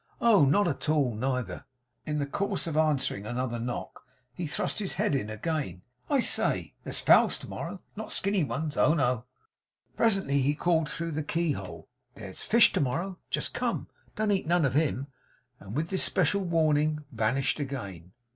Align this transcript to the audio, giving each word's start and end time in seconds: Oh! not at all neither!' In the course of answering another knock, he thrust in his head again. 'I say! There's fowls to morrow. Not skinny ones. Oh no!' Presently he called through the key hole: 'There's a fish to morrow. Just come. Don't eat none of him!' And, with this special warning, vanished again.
Oh! 0.19 0.45
not 0.45 0.67
at 0.67 0.89
all 0.89 1.13
neither!' 1.13 1.63
In 2.07 2.17
the 2.17 2.25
course 2.25 2.65
of 2.65 2.75
answering 2.75 3.27
another 3.27 3.59
knock, 3.59 4.03
he 4.33 4.47
thrust 4.47 4.81
in 4.81 4.85
his 4.85 4.95
head 4.95 5.13
again. 5.13 5.83
'I 6.09 6.19
say! 6.21 6.73
There's 6.83 6.99
fowls 6.99 7.37
to 7.37 7.47
morrow. 7.47 7.81
Not 7.95 8.11
skinny 8.11 8.43
ones. 8.43 8.75
Oh 8.75 8.95
no!' 8.95 9.25
Presently 9.95 10.41
he 10.41 10.55
called 10.55 10.89
through 10.89 11.11
the 11.11 11.21
key 11.21 11.51
hole: 11.51 11.87
'There's 12.15 12.41
a 12.41 12.45
fish 12.47 12.73
to 12.73 12.81
morrow. 12.81 13.19
Just 13.29 13.53
come. 13.53 13.89
Don't 14.15 14.31
eat 14.31 14.47
none 14.47 14.65
of 14.65 14.73
him!' 14.73 15.05
And, 15.59 15.75
with 15.75 15.91
this 15.91 16.01
special 16.01 16.41
warning, 16.41 17.05
vanished 17.11 17.59
again. 17.59 18.13